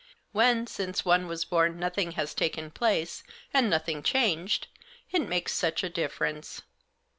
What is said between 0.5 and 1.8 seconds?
since one was born,